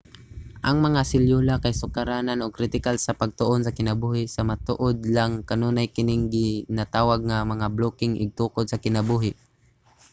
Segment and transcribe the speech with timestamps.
[0.67, 5.87] ang mga selyula kay sukaranan ug kritikal sa pagtuon sa kinabuhi sa matuod lang kanunay
[5.95, 9.31] kining ginatawag nga mga blokeng igtutukod sa kinabuhi